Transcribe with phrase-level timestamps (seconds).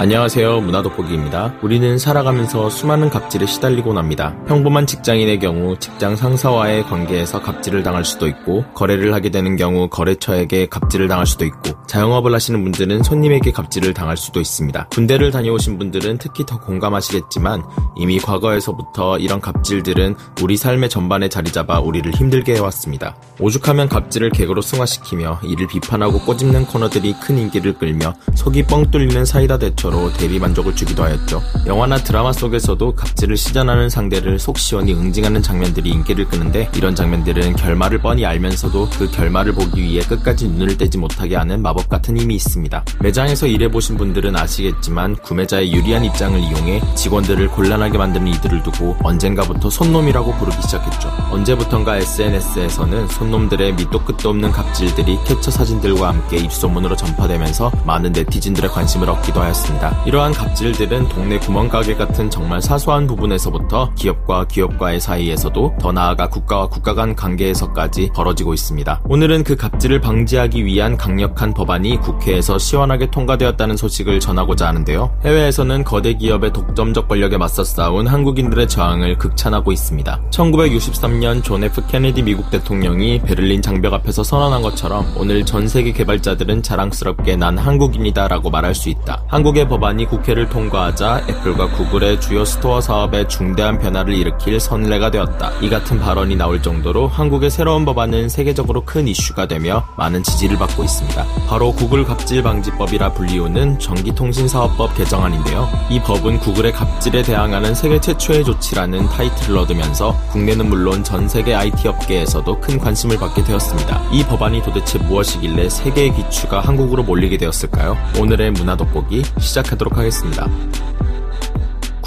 [0.00, 0.60] 안녕하세요.
[0.60, 1.54] 문화돋보기입니다.
[1.60, 4.32] 우리는 살아가면서 수많은 갑질에 시달리곤 합니다.
[4.46, 10.66] 평범한 직장인의 경우 직장 상사와의 관계에서 갑질을 당할 수도 있고 거래를 하게 되는 경우 거래처에게
[10.66, 14.86] 갑질을 당할 수도 있고 자영업을 하시는 분들은 손님에게 갑질을 당할 수도 있습니다.
[14.90, 17.64] 군대를 다녀오신 분들은 특히 더 공감하시겠지만
[17.96, 23.16] 이미 과거에서부터 이런 갑질들은 우리 삶의 전반에 자리 잡아 우리를 힘들게 해왔습니다.
[23.40, 29.58] 오죽하면 갑질을 개그로 승화시키며 이를 비판하고 꼬집는 코너들이 큰 인기를 끌며 속이 뻥 뚫리는 사이다
[29.58, 31.42] 대처 요소로 대리만족을 주기도 하였죠.
[31.66, 37.98] 영화나 드라마 속에서도 갑질을 시전하는 상대를 속 시원히 응징하는 장면들이 인기를 끄는데 이런 장면들은 결말을
[37.98, 42.84] 뻔히 알면서도 그 결말을 보기 위해 끝까지 눈을 떼지 못하게 하는 마법 같은 힘이 있습니다.
[43.00, 50.34] 매장에서 일해보신 분들은 아시겠지만 구매자의 유리한 입장을 이용해 직원들을 곤란하게 만드는 이들을 두고 언젠가부터 손놈이라고
[50.36, 51.10] 부르기 시작했죠.
[51.30, 59.08] 언제부턴가 SNS에서는 손놈들의 밑도 끝도 없는 갑질들이 캡처 사진들과 함께 입소문으로 전파되면서 많은 네티즌들의 관심을
[59.08, 59.77] 얻기도 하였습니다.
[59.78, 60.04] 있습니다.
[60.04, 66.94] 이러한 갑질들은 동네 구멍가게 같은 정말 사소한 부분에서부터 기업과 기업과의 사이에서도 더 나아가 국가와 국가
[66.94, 69.00] 간 관계에서까지 벌어지고 있습니다.
[69.08, 75.10] 오늘은 그 갑질을 방지하기 위한 강력한 법안이 국회에서 시원하게 통과되었다는 소식을 전하고자 하는데요.
[75.24, 80.20] 해외에서는 거대 기업의 독점적 권력에 맞서 싸운 한국인들의 저항을 극찬하고 있습니다.
[80.30, 86.62] 1963년 존 F 케네디 미국 대통령이 베를린 장벽 앞에서 선언한 것처럼 오늘 전 세계 개발자들은
[86.62, 89.22] 자랑스럽게 난 한국인이다라고 말할 수 있다.
[89.28, 95.52] 한국의 법안이 국회를 통과하자 애플과 구글의 주요 스토어 사업에 중대한 변화를 일으킬 선례가 되었다.
[95.60, 100.82] 이 같은 발언이 나올 정도로 한국의 새로운 법안은 세계적으로 큰 이슈가 되며 많은 지지를 받고
[100.82, 101.24] 있습니다.
[101.46, 105.68] 바로 구글 갑질 방지법이라 불리우는 전기통신사업법 개정안인데요.
[105.90, 111.86] 이 법은 구글의 갑질에 대항하는 세계 최초의 조치라는 타이틀을 얻으면서 국내는 물론 전 세계 IT
[111.88, 114.02] 업계에서도 큰 관심을 받게 되었습니다.
[114.12, 117.96] 이 법안이 도대체 무엇이길래 세계의 귀추가 한국으로 몰리게 되었을까요?
[118.18, 120.48] 오늘의 문화 돋보기 시작 시작하도록 하겠습니다.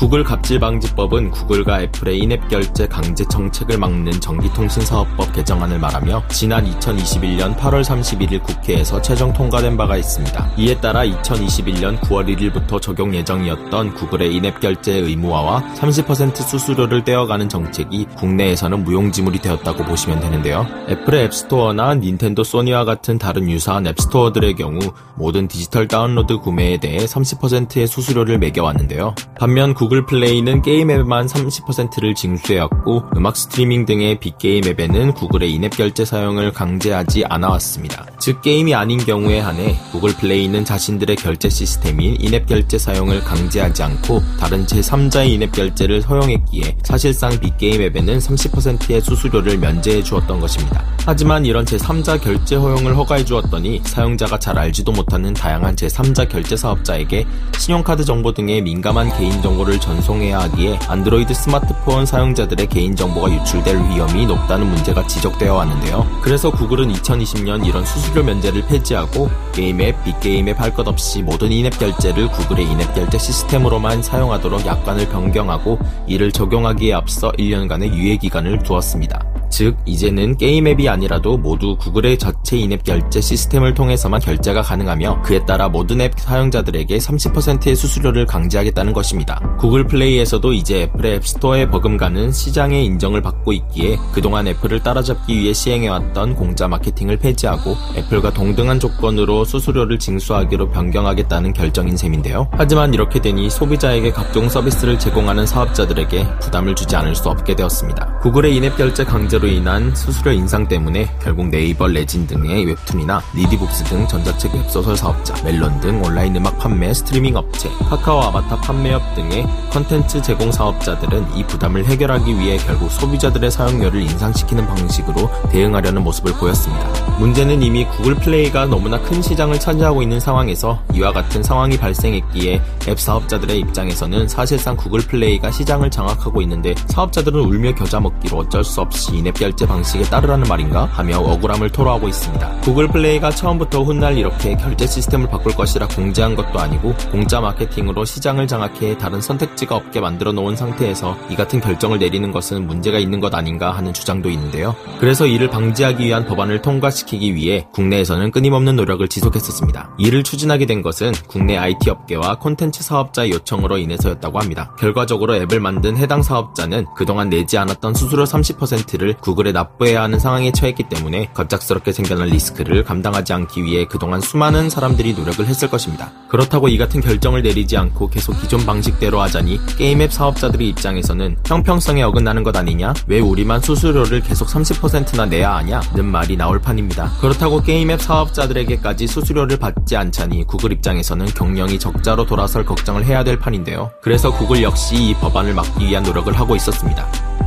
[0.02, 7.84] 구글 갑질방지법은 구글과 애플의 인앱 결제 강제 정책을 막는 전기통신사업법 개정안을 말하며 지난 2021년 8월
[7.84, 10.54] 31일 국회에서 최종 통과된 바가 있습니다.
[10.58, 18.08] 이에 따라 2021년 9월 1일부터 적용 예정이었던 구글의 인앱 결제 의무화와 30% 수수료를 떼어가는 정책이
[18.18, 20.66] 국내에서는 무용지물이 되었다고 보시면 되는데요.
[20.90, 24.80] 애플의 앱스토어나 닌텐도 소니와 같은 다른 유사한 앱스토어들의 경우
[25.16, 29.14] 모든 디지털 다운로드 구매에 대해 30%의 수수료를 매겨왔는데요.
[29.38, 35.76] 반면 구글 구글 플레이는 게임 앱에만 30%를 징수해왔고 음악 스트리밍 등의 비게임 앱에는 구글의 인앱
[35.76, 38.06] 결제 사용을 강제하지 않아왔습니다.
[38.18, 44.22] 즉 게임이 아닌 경우에 한해 구글 플레이는 자신들의 결제 시스템인 인앱 결제 사용을 강제하지 않고
[44.40, 50.86] 다른 제3자의 인앱 결제를 허용했기에 사실상 비게임 앱에는 30%의 수수료를 면제해 주었던 것입니다.
[51.06, 57.26] 하지만 이런 제3자 결제 허용을 허가해 주었더니 사용자가 잘 알지도 못하는 다양한 제3자 결제 사업자에게
[57.58, 65.06] 신용카드 정보 등의 민감한 개인정보를 전송해야 하기에 안드로이드 스마트폰 사용자들의 개인정보가 유출될 위험이 높다는 문제가
[65.06, 66.08] 지적되어 왔는데요.
[66.22, 71.52] 그래서 구글은 2020년 이런 수수료 면제를 폐지하고 게임 앱, 비게임 앱 할 것 없이 모든
[71.52, 78.60] 인앱 결제를 구글의 인앱 결제 시스템으로만 사용하도록 약관을 변경하고 이를 적용하기에 앞서 1년간의 유예 기간을
[78.64, 79.31] 두었습니다.
[79.52, 85.46] 즉 이제는 게임 앱이 아니라도 모두 구글의 자체 인앱 결제 시스템을 통해서만 결제가 가능하며 그에
[85.46, 89.40] 따라 모든 앱 사용자들에게 30%의 수수료를 강제하겠다는 것입니다.
[89.60, 96.36] 구글 플레이에서도 이제 애플의 앱스토어에 버금가는 시장의 인정을 받고 있기에 그동안 애플을 따라잡기 위해 시행해왔던
[96.36, 102.48] 공짜 마케팅을 폐지하고 애플과 동등한 조건으로 수수료를 징수하기로 변경하겠다는 결정인 셈인데요.
[102.52, 108.20] 하지만 이렇게 되니 소비자에게 각종 서비스를 제공하는 사업자들에게 부담을 주지 않을 수 없게 되었습니다.
[108.20, 113.86] 구글의 인앱 결제 강제로 문제로 인한 수수료 인상 때문에 결국 네이버 레진 등의 웹툰이나 리디북스
[113.86, 119.48] 등 전자책 웹소설 사업자, 멜론 등 온라인 음악 판매 스트리밍 업체, 카카오 아바타 판매업 등의
[119.72, 126.88] 컨텐츠 제공 사업자들은 이 부담을 해결하기 위해 결국 소비자들의 사용료를 인상시키는 방식으로 대응하려는 모습을 보였습니다.
[127.18, 133.00] 문제는 이미 구글 플레이가 너무나 큰 시장을 차지하고 있는 상황에서 이와 같은 상황이 발생했기에 앱
[133.00, 139.16] 사업자들의 입장에서는 사실상 구글 플레이가 시장을 장악하고 있는데 사업자들은 울며 겨자 먹기로 어쩔 수 없이
[139.16, 142.62] 인앱 결제 방식에 따르라는 말인가 하며 억울함을 토로하고 있습니다.
[142.62, 148.48] 구글 플레이가 처음부터 훗날 이렇게 결제 시스템을 바꿀 것이라 공지한 것도 아니고 공짜 마케팅으로 시장을
[148.48, 153.34] 장악해 다른 선택지가 없게 만들어 놓은 상태에서 이 같은 결정을 내리는 것은 문제가 있는 것
[153.34, 154.76] 아닌가 하는 주장도 있는데요.
[155.00, 159.96] 그래서 이를 방지하기 위한 법안을 통과시키기 위해 국내에서는 끊임없는 노력을 지속했었습니다.
[159.98, 164.76] 이를 추진하게 된 것은 국내 IT 업계와 콘텐츠 사업자의 요청으로 인해서였다고 합니다.
[164.78, 170.84] 결과적으로 앱을 만든 해당 사업자는 그동안 내지 않았던 수수료 30%를 구글에 납부해야 하는 상황에 처했기
[170.90, 176.12] 때문에 갑작스럽게 생겨난 리스크를 감당하지 않기 위해 그동안 수많은 사람들이 노력을 했을 것입니다.
[176.28, 182.02] 그렇다고 이 같은 결정을 내리지 않고 계속 기존 방식대로 하자니 게임 앱 사업자들의 입장에서는 형평성에
[182.04, 182.94] 어긋나는 것 아니냐?
[183.08, 185.82] 왜 우리만 수수료를 계속 30%나 내야 하냐?
[185.94, 187.12] 는 말이 나올 판입니다.
[187.20, 193.38] 그렇다고 게임 앱 사업자들에게까지 수수료를 받지 않자니 구글 입장에서는 경영이 적자로 돌아설 걱정을 해야 될
[193.38, 193.92] 판인데요.
[194.02, 197.41] 그래서 구글 역시 이 법안을 막기 위한 노력을 하고 있었습니다.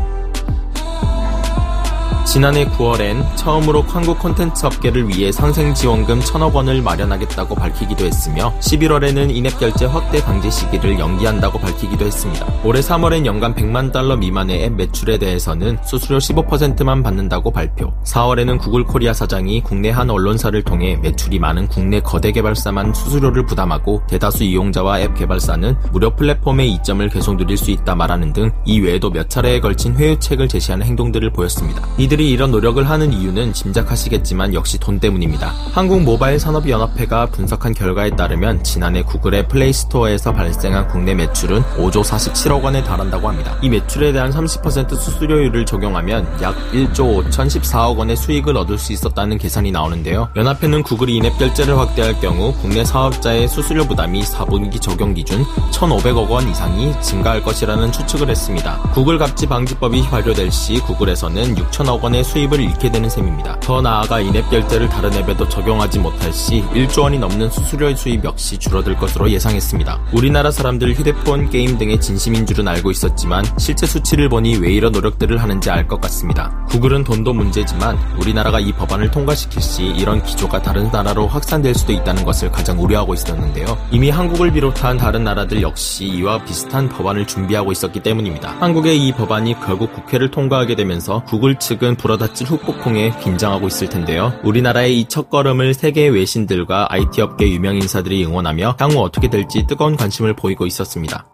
[2.34, 9.32] 지난해 9월엔 처음으로 한국 콘텐츠 업계를 위해 상생 지원금 1000억 원을 마련하겠다고 밝히기도 했으며 11월에는
[9.32, 12.44] 인앱 결제 확대 방지 시기를 연기한다고 밝히기도 했습니다.
[12.64, 17.92] 올해 3월엔 연간 100만 달러 미만의 앱 매출에 대해서는 수수료 15%만 받는다고 발표.
[18.02, 24.02] 4월에는 구글 코리아 사장이 국내 한 언론사를 통해 매출이 많은 국내 거대 개발사만 수수료를 부담하고
[24.08, 29.10] 대다수 이용자와 앱 개발사는 무료 플랫폼의 이점을 계속 누릴 수 있다 말하는 등 이 외에도
[29.10, 31.86] 몇 차례에 걸친 회유책을 제시하는 행동들을 보였습니다.
[31.98, 35.52] 이들이 기업들이 이런 노력을 하는 이유는 짐작하시겠지만 역시 돈 때문입니다.
[35.72, 42.82] 한국 모바일 산업연합회가 분석한 결과에 따르면 지난해 구글의 플레이스토어에서 발생한 국내 매출은 5조 47억 원에
[42.82, 43.56] 달한다고 합니다.
[43.62, 49.70] 이 매출에 대한 30% 수수료율을 적용하면 약 1조 5,014억 원의 수익을 얻을 수 있었다는 계산이
[49.70, 50.30] 나오는데요.
[50.34, 56.48] 연합회는 구글이 인앱 결제를 확대할 경우 국내 사업자의 수수료 부담이 4분기 적용 기준 1,500억 원
[56.48, 58.80] 이상이 증가할 것이라는 추측을 했습니다.
[58.94, 63.58] 구글 갑질 방지법이 발효될 시 구글에서는 6천억 원 원의 수입을 잃게 되는 셈입니다.
[63.60, 68.56] 더 나아가 인앱 결제를 다른 앱에도 적용하지 못할 시 1조 원이 넘는 수수료 수입 역시
[68.56, 70.00] 줄어들 것으로 예상했습니다.
[70.12, 75.42] 우리나라 사람들 휴대폰, 게임 등에 진심인 줄은 알고 있었지만 실제 수치를 보니 왜 이런 노력들을
[75.42, 76.64] 하는지 알 것 같습니다.
[76.70, 82.24] 구글은 돈도 문제지만 우리나라가 이 법안을 통과시킬 시 이런 기조가 다른 나라로 확산될 수도 있다는
[82.24, 83.76] 것을 가장 우려하고 있었는데요.
[83.90, 88.56] 이미 한국을 비롯한 다른 나라들 역시 이와 비슷한 법안을 준비하고 있었기 때문입니다.
[88.60, 94.38] 한국의 이 법안이 결국 국회를 통과하게 되면서 구글 측은 불어닥칠 후폭풍에 긴장하고 있을 텐데요.
[94.44, 100.36] 우리나라의 이 첫걸음을 세계 외신들과 IT 업계 유명 인사들이 응원하며 향후 어떻게 될지 뜨거운 관심을
[100.36, 101.26] 보이고 있었습니다.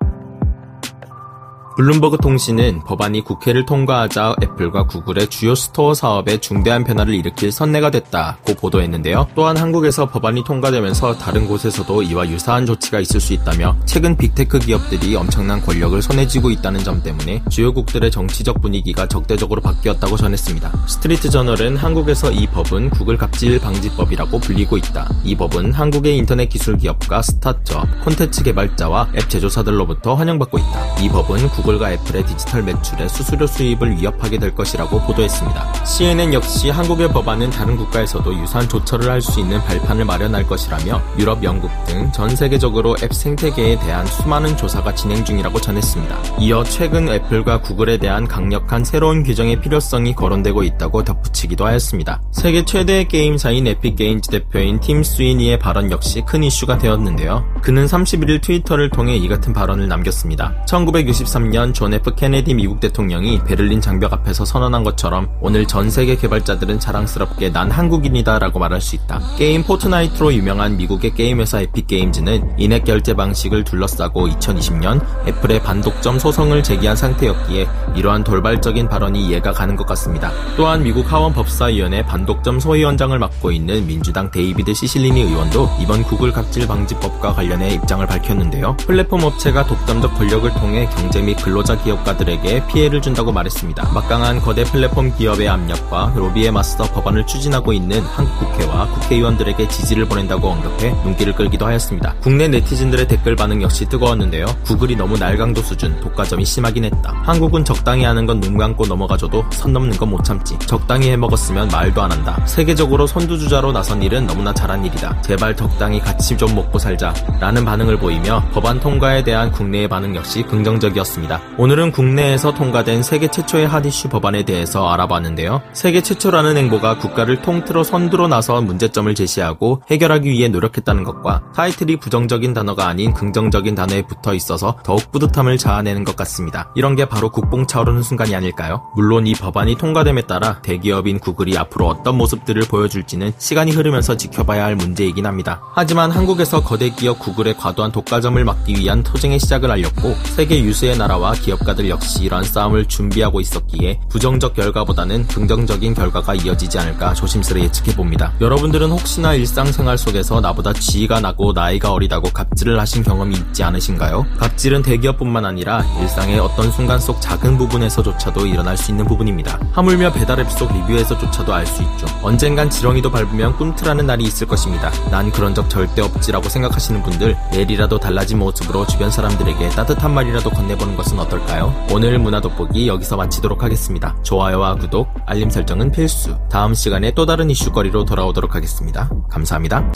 [1.80, 8.52] 블룸버그 통신은 법안이 국회를 통과하자 애플과 구글의 주요 스토어 사업에 중대한 변화를 일으킬 선례가 됐다고
[8.52, 9.28] 보도했는데요.
[9.34, 15.16] 또한 한국에서 법안이 통과되면서 다른 곳에서도 이와 유사한 조치가 있을 수 있다며 최근 빅테크 기업들이
[15.16, 20.86] 엄청난 권력을 손에 쥐고 있다는 점 때문에 주요국들의 정치적 분위기가 적대적으로 바뀌었다고 전했습니다.
[20.86, 25.08] 스트리트 저널은 한국에서 이 법은 구글 갑질 방지법이라고 불리고 있다.
[25.24, 31.00] 이 법은 한국의 인터넷 기술 기업과 스타트업, 콘텐츠 개발자와 앱 제조사들로부터 환영받고 있다.
[31.00, 35.84] 이 법은 구글 과 애플의 디지털 매출에 수수료 수입을 위협하게 될 것이라고 보도했습니다.
[35.84, 41.42] CNN 역시 한국의 법안은 다른 국가에서도 유사한 조처를 할 수 있는 발판을 마련할 것이라며 유럽,
[41.44, 46.36] 영국 등 전 세계적으로 앱 생태계에 대한 수많은 조사가 진행 중이라고 전했습니다.
[46.40, 52.20] 이어 최근 애플과 구글에 대한 강력한 새로운 규정의 필요성이 거론되고 있다고 덧붙이기도 하였습니다.
[52.32, 57.44] 세계 최대의 게임사인 에픽게임즈 대표인 팀 스위니의 발언 역시 큰 이슈가 되었는데요.
[57.62, 60.54] 그는 31일 트위터를 통해 이 같은 발언을 남겼습니다.
[60.68, 66.16] 1963년 2003년 존 F 케네디 미국 대통령이 베를린 장벽 앞에서 선언한 것처럼 오늘 전 세계
[66.16, 69.20] 개발자들은 자랑스럽게 난 한국인이다 라고 말할 수 있다.
[69.36, 76.18] 게임 포트나이트로 유명한 미국의 게임 회사 에픽 게임즈는 인앱 결제 방식을 둘러싸고 2020년 애플에 반독점
[76.18, 77.66] 소송을 제기한 상태였기에
[77.96, 80.32] 이러한 돌발적인 발언이 이해가 가는 것 같습니다.
[80.56, 86.66] 또한 미국 하원 법사위원회 반독점 소위원장을 맡고 있는 민주당 데이비드 시실리니 의원도 이번 구글 갑질
[86.66, 88.76] 방지법과 관련해 입장을 밝혔는데요.
[88.78, 93.92] 플랫폼 업체가 독점적 권력을 통해 경제 및 근로자 기업가들에게 피해를 준다고 말했습니다.
[93.92, 100.48] 막강한 거대 플랫폼 기업의 압력과 로비에 맞서 법안을 추진하고 있는 한국 국회와 국회의원들에게 지지를 보낸다고
[100.48, 102.14] 언급해 눈길을 끌기도 하였습니다.
[102.20, 104.46] 국내 네티즌들의 댓글 반응 역시 뜨거웠는데요.
[104.64, 107.12] 구글이 너무 날강도 수준, 독과점이 심하긴 했다.
[107.24, 110.58] 한국은 적당히 하는 건 눈 감고 넘어가줘도 선 넘는 건 못 참지.
[110.60, 112.42] 적당히 해먹었으면 말도 안 한다.
[112.46, 115.20] 세계적으로 선두주자로 나선 일은 너무나 잘한 일이다.
[115.22, 117.12] 제발 적당히 같이 좀 먹고 살자.
[117.38, 121.29] 라는 반응을 보이며 법안 통과에 대한 국내의 반응 역시 긍정적이었습니다.
[121.30, 121.40] 있습니다.
[121.56, 125.62] 오늘은 국내에서 통과된 세계 최초의 핫이슈 법안에 대해서 알아봤는데요.
[125.72, 132.52] 세계 최초라는 행보가 국가를 통틀어 선두로 나서 문제점을 제시하고 해결하기 위해 노력했다는 것과 타이틀이 부정적인
[132.52, 136.72] 단어가 아닌 긍정적인 단어에 붙어 있어서 더욱 뿌듯함을 자아내는 것 같습니다.
[136.74, 138.82] 이런 게 바로 국뽕 차오르는 순간이 아닐까요?
[138.96, 144.74] 물론 이 법안이 통과됨에 따라 대기업인 구글이 앞으로 어떤 모습들을 보여줄지는 시간이 흐르면서 지켜봐야 할
[144.74, 145.60] 문제이긴 합니다.
[145.74, 151.19] 하지만 한국에서 거대 기업 구글의 과도한 독과점을 막기 위한 토쟁의 시작을 알렸고 세계 유수의 나라와
[151.20, 157.94] 소비자와 기업가들 역시 이러한 싸움을 준비하고 있었기에 부정적 결과보다는 긍정적인 결과가 이어지지 않을까 조심스레 예측해
[157.94, 158.32] 봅니다.
[158.40, 164.26] 여러분들은 혹시나 일상생활 속에서 나보다 지위가 나고 나이가 어리다고 갑질을 하신 경험이 있지 않으신가요?
[164.38, 169.60] 갑질은 대기업뿐만 아니라 일상의 어떤 순간 속 작은 부분에서조차도 일어날 수 있는 부분입니다.
[169.72, 172.06] 하물며 배달앱 속 리뷰에서조차도 알 수 있죠.
[172.22, 174.90] 언젠간 지렁이도 밟으면 꿈틀하는 날이 있을 것입니다.
[175.10, 180.96] 난 그런 적 절대 없지라고 생각하시는 분들 내일이라도 달라진 모습으로 주변 사람들에게 따뜻한 말이라도 건네보는
[181.10, 181.74] 것은 어떨까요?
[181.92, 184.16] 오늘 문화 돋보기 여기서 마치도록 하겠습니다.
[184.22, 186.36] 좋아요와 구독, 알림 설정은 필수.
[186.48, 189.10] 다음 시간에 또 다른 이슈거리로 돌아오도록 하겠습니다.
[189.28, 189.92] 감사합니다.